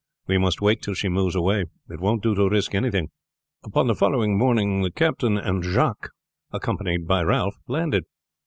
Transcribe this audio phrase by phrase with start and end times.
[0.27, 1.65] We must wait till she moves away.
[1.87, 3.09] It won't do to risk anything."
[3.63, 6.09] Upon the following morning the captain and Jacques,
[6.51, 8.05] accompanied by Ralph, landed.